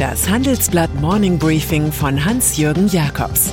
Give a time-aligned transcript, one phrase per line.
[0.00, 3.50] Das Handelsblatt Morning Briefing von Hans-Jürgen Jakobs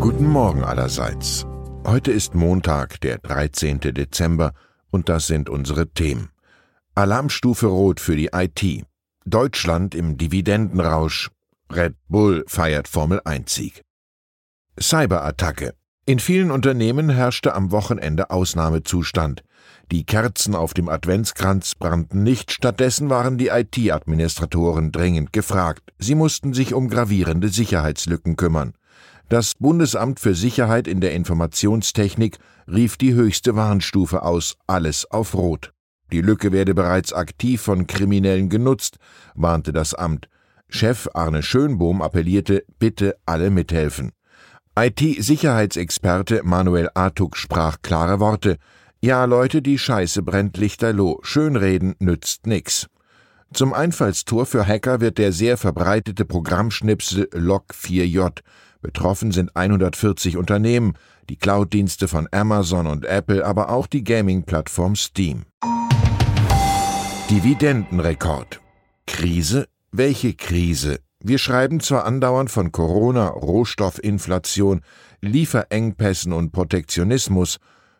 [0.00, 1.44] Guten Morgen allerseits.
[1.86, 3.80] Heute ist Montag, der 13.
[3.80, 4.54] Dezember,
[4.90, 6.30] und das sind unsere Themen.
[6.94, 8.86] Alarmstufe Rot für die IT.
[9.26, 11.30] Deutschland im Dividendenrausch.
[11.70, 13.82] Red Bull feiert Formel 1 Sieg.
[14.80, 15.74] Cyberattacke.
[16.08, 19.42] In vielen Unternehmen herrschte am Wochenende Ausnahmezustand.
[19.90, 25.92] Die Kerzen auf dem Adventskranz brannten nicht, stattdessen waren die IT-Administratoren dringend gefragt.
[25.98, 28.74] Sie mussten sich um gravierende Sicherheitslücken kümmern.
[29.28, 32.38] Das Bundesamt für Sicherheit in der Informationstechnik
[32.68, 35.72] rief die höchste Warnstufe aus, alles auf Rot.
[36.12, 38.98] Die Lücke werde bereits aktiv von Kriminellen genutzt,
[39.34, 40.28] warnte das Amt.
[40.68, 44.12] Chef Arne Schönbohm appellierte, bitte alle mithelfen.
[44.78, 48.58] IT-Sicherheitsexperte Manuel Artuk sprach klare Worte.
[49.00, 51.18] Ja, Leute, die Scheiße brennt lichterloh.
[51.22, 52.86] Schönreden nützt nix.
[53.54, 58.42] Zum Einfallstor für Hacker wird der sehr verbreitete Programmschnipsel Log4j.
[58.82, 60.92] Betroffen sind 140 Unternehmen,
[61.30, 65.46] die Cloud-Dienste von Amazon und Apple, aber auch die Gaming-Plattform Steam.
[67.30, 68.60] Dividendenrekord.
[69.06, 69.68] Krise?
[69.90, 70.98] Welche Krise?
[71.28, 74.82] Wir schreiben zwar andauernd von Corona, Rohstoffinflation,
[75.20, 77.58] Lieferengpässen und Protektionismus,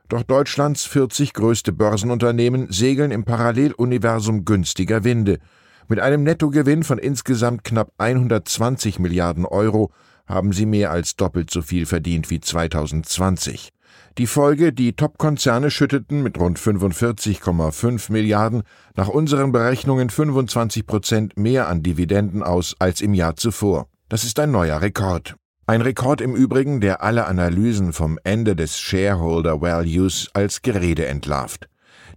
[0.08, 5.40] doch Deutschlands 40 größte Börsenunternehmen segeln im Paralleluniversum günstiger Winde.
[5.88, 9.90] Mit einem Nettogewinn von insgesamt knapp 120 Milliarden Euro
[10.28, 13.72] haben sie mehr als doppelt so viel verdient wie 2020.
[14.18, 18.62] Die Folge, die Top-Konzerne schütteten mit rund 45,5 Milliarden
[18.94, 23.88] nach unseren Berechnungen 25 Prozent mehr an Dividenden aus als im Jahr zuvor.
[24.08, 25.36] Das ist ein neuer Rekord.
[25.66, 31.68] Ein Rekord im Übrigen, der alle Analysen vom Ende des Shareholder Values als Gerede entlarvt.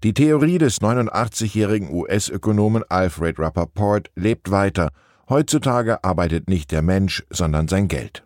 [0.03, 4.91] Die Theorie des 89-jährigen US-Ökonomen Alfred Rappaport lebt weiter.
[5.28, 8.23] Heutzutage arbeitet nicht der Mensch, sondern sein Geld.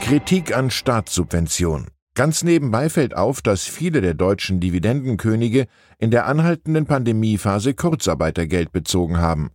[0.00, 1.88] Kritik an Staatssubventionen.
[2.14, 5.66] Ganz nebenbei fällt auf, dass viele der deutschen Dividendenkönige
[5.98, 9.50] in der anhaltenden Pandemiephase Kurzarbeitergeld bezogen haben.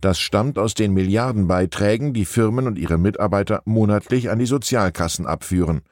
[0.00, 5.82] Das stammt aus den Milliardenbeiträgen, die Firmen und ihre Mitarbeiter monatlich an die Sozialkassen abführen.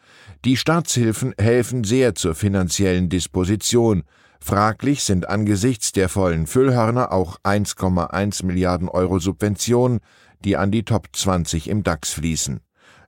[0.45, 4.03] Die Staatshilfen helfen sehr zur finanziellen Disposition.
[4.41, 10.01] Fraglich sind angesichts der vollen Füllhörner auch 1,1 Milliarden Euro Subventionen,
[10.45, 12.61] die an die Top 20 im DAX fließen.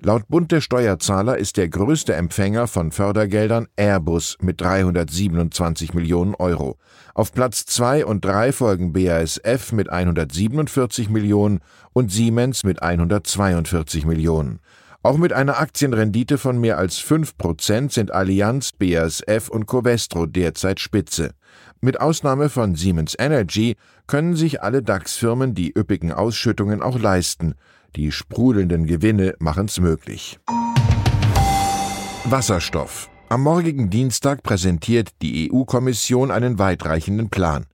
[0.03, 6.79] Laut Bund der Steuerzahler ist der größte Empfänger von Fördergeldern Airbus mit 327 Millionen Euro.
[7.13, 11.61] Auf Platz 2 und 3 folgen BASF mit 147 Millionen
[11.93, 14.61] und Siemens mit 142 Millionen.
[15.03, 20.81] Auch mit einer Aktienrendite von mehr als 5 Prozent sind Allianz, BASF und Covestro derzeit
[20.81, 21.35] Spitze.
[21.83, 23.77] Mit Ausnahme von Siemens Energy
[24.07, 27.55] können sich alle DAX-Firmen die üppigen Ausschüttungen auch leisten.
[27.97, 30.39] Die sprudelnden Gewinne machen's möglich.
[32.25, 33.09] Wasserstoff.
[33.31, 37.65] Am morgigen Dienstag präsentiert die EU-Kommission einen weitreichenden Plan.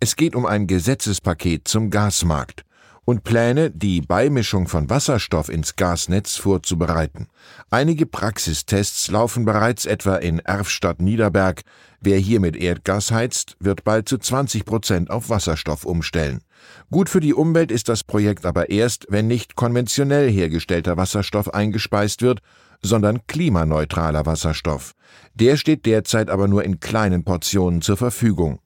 [0.00, 2.65] Es geht um ein Gesetzespaket zum Gasmarkt
[3.06, 7.28] und Pläne, die Beimischung von Wasserstoff ins Gasnetz vorzubereiten.
[7.70, 11.62] Einige Praxistests laufen bereits etwa in Erfstadt Niederberg.
[12.00, 16.40] Wer hier mit Erdgas heizt, wird bald zu 20 Prozent auf Wasserstoff umstellen.
[16.90, 22.22] Gut für die Umwelt ist das Projekt aber erst, wenn nicht konventionell hergestellter Wasserstoff eingespeist
[22.22, 22.40] wird,
[22.82, 24.94] sondern klimaneutraler Wasserstoff.
[25.34, 28.58] Der steht derzeit aber nur in kleinen Portionen zur Verfügung.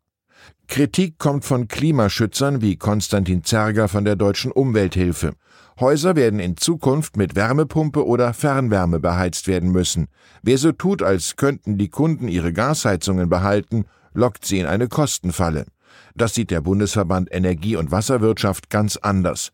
[0.68, 5.32] Kritik kommt von Klimaschützern wie Konstantin Zerger von der Deutschen Umwelthilfe.
[5.80, 10.08] Häuser werden in Zukunft mit Wärmepumpe oder Fernwärme beheizt werden müssen.
[10.42, 15.66] Wer so tut, als könnten die Kunden ihre Gasheizungen behalten, lockt sie in eine Kostenfalle.
[16.14, 19.52] Das sieht der Bundesverband Energie- und Wasserwirtschaft ganz anders.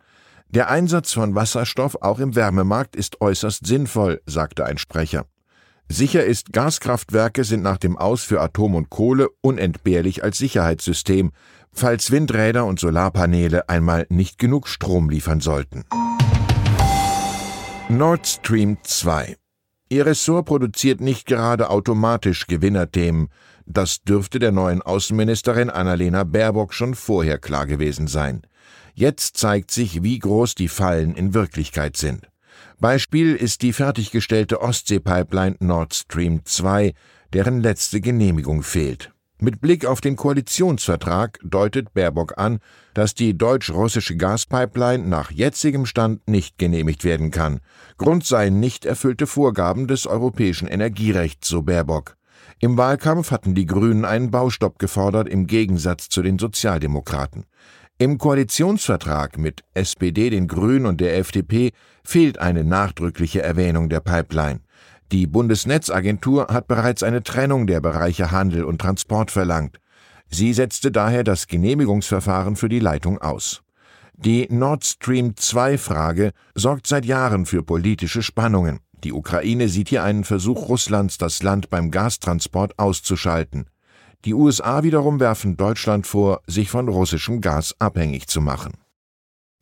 [0.49, 5.27] Der Einsatz von Wasserstoff auch im Wärmemarkt ist äußerst sinnvoll, sagte ein Sprecher.
[5.89, 11.33] Sicher ist, Gaskraftwerke sind nach dem Aus für Atom und Kohle unentbehrlich als Sicherheitssystem,
[11.73, 15.85] falls Windräder und Solarpaneele einmal nicht genug Strom liefern sollten.
[17.89, 19.37] Nord Stream 2
[19.89, 23.29] Ihr Ressort produziert nicht gerade automatisch Gewinnerthemen.
[23.67, 28.43] Das dürfte der neuen Außenministerin Annalena Baerbock schon vorher klar gewesen sein.
[28.95, 32.29] Jetzt zeigt sich, wie groß die Fallen in Wirklichkeit sind.
[32.79, 36.95] Beispiel ist die fertiggestellte Ostsee-Pipeline Nord Stream 2,
[37.33, 39.13] deren letzte Genehmigung fehlt.
[39.39, 42.59] Mit Blick auf den Koalitionsvertrag deutet Baerbock an,
[42.95, 47.61] dass die deutsch-russische Gaspipeline nach jetzigem Stand nicht genehmigt werden kann.
[47.99, 52.17] Grund seien nicht erfüllte Vorgaben des europäischen Energierechts, so Baerbock.
[52.61, 57.45] Im Wahlkampf hatten die Grünen einen Baustopp gefordert, im Gegensatz zu den Sozialdemokraten.
[57.99, 61.73] Im Koalitionsvertrag mit SPD, den Grünen und der FDP
[62.05, 64.61] fehlt eine nachdrückliche Erwähnung der Pipeline.
[65.13, 69.81] Die Bundesnetzagentur hat bereits eine Trennung der Bereiche Handel und Transport verlangt.
[70.29, 73.63] Sie setzte daher das Genehmigungsverfahren für die Leitung aus.
[74.15, 78.81] Die Nord Stream 2 Frage sorgt seit Jahren für politische Spannungen.
[79.05, 83.71] Die Ukraine sieht hier einen Versuch Russlands, das Land beim Gastransport auszuschalten.
[84.25, 88.73] Die USA wiederum werfen Deutschland vor, sich von russischem Gas abhängig zu machen.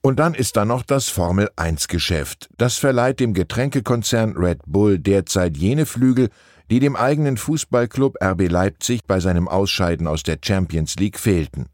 [0.03, 2.49] Und dann ist da noch das Formel 1 Geschäft.
[2.59, 6.29] Das verleiht dem Getränkekonzern Red Bull derzeit jene Flügel,
[6.71, 11.67] die dem eigenen Fußballclub RB Leipzig bei seinem Ausscheiden aus der Champions League fehlten.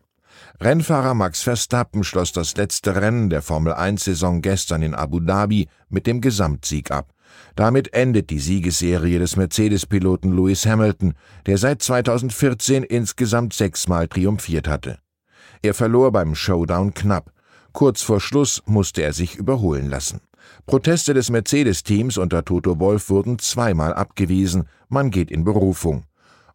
[0.61, 5.69] Rennfahrer Max Verstappen schloss das letzte Rennen der Formel 1 Saison gestern in Abu Dhabi
[5.89, 7.13] mit dem Gesamtsieg ab.
[7.57, 11.15] Damit endet die Siegesserie des Mercedes-Piloten Lewis Hamilton,
[11.47, 14.99] der seit 2014 insgesamt sechsmal triumphiert hatte.
[15.63, 17.33] Er verlor beim Showdown knapp.
[17.73, 20.21] Kurz vor Schluss musste er sich überholen lassen.
[20.67, 26.05] Proteste des Mercedes-Teams unter Toto Wolf wurden zweimal abgewiesen, man geht in Berufung.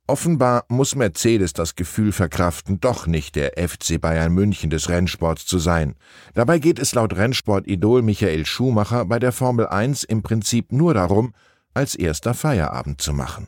[0.07, 5.57] Offenbar muss Mercedes das Gefühl verkraften, doch nicht der FC Bayern München des Rennsports zu
[5.57, 5.95] sein.
[6.35, 11.33] Dabei geht es laut Rennsportidol Michael Schumacher bei der Formel 1 im Prinzip nur darum,
[11.73, 13.47] als erster Feierabend zu machen.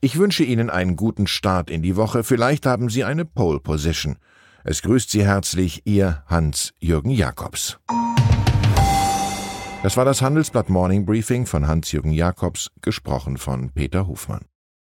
[0.00, 4.16] Ich wünsche Ihnen einen guten Start in die Woche, vielleicht haben Sie eine Pole Position.
[4.64, 7.78] Es grüßt Sie herzlich Ihr Hans-Jürgen Jakobs.
[9.84, 14.46] Das war das Handelsblatt Morning Briefing von Hans-Jürgen Jakobs, gesprochen von Peter Hofmann.